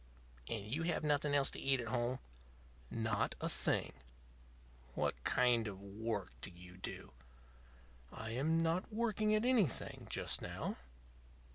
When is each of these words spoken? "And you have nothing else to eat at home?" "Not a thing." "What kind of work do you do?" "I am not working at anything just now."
"And 0.49 0.65
you 0.65 0.81
have 0.81 1.03
nothing 1.03 1.35
else 1.35 1.51
to 1.51 1.59
eat 1.59 1.79
at 1.79 1.89
home?" 1.89 2.17
"Not 2.89 3.35
a 3.39 3.47
thing." 3.47 3.93
"What 4.95 5.23
kind 5.23 5.67
of 5.67 5.79
work 5.79 6.31
do 6.41 6.49
you 6.49 6.75
do?" 6.77 7.13
"I 8.11 8.31
am 8.31 8.63
not 8.63 8.91
working 8.91 9.35
at 9.35 9.45
anything 9.45 10.07
just 10.09 10.41
now." 10.41 10.77